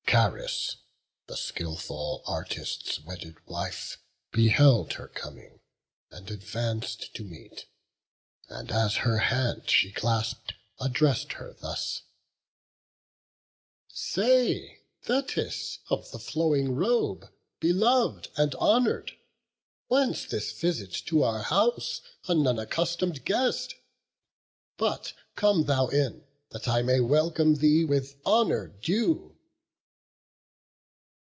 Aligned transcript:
Charis, 0.13 0.75
the 1.27 1.37
skilful 1.37 2.21
artist's 2.25 2.99
wedded 2.99 3.37
wife, 3.47 3.97
Beheld 4.33 4.91
her 4.95 5.07
coming, 5.07 5.61
and 6.09 6.27
advanc'd 6.29 7.15
to 7.15 7.23
meet; 7.23 7.67
And, 8.49 8.71
as 8.73 8.97
her 9.07 9.19
hand 9.19 9.69
she 9.69 9.89
clasp'd, 9.89 10.53
address'd 10.81 11.31
her 11.35 11.53
thus: 11.53 12.01
"Say, 13.87 14.81
Thetis 15.01 15.79
of 15.89 16.11
the 16.11 16.19
flowing 16.19 16.75
robe, 16.75 17.31
belov'd 17.61 18.31
And 18.35 18.53
honour'd, 18.55 19.13
whence 19.87 20.25
this 20.25 20.51
visit 20.51 20.91
to 21.05 21.23
our 21.23 21.43
house, 21.43 22.01
An 22.27 22.45
unaccustom'd 22.45 23.23
guest? 23.23 23.75
but 24.75 25.13
come 25.35 25.63
thou 25.67 25.87
in, 25.87 26.27
That 26.49 26.67
I 26.67 26.81
may 26.81 26.99
welcome 26.99 27.55
thee 27.55 27.85
with 27.85 28.19
honour 28.25 28.67
due." 28.67 29.29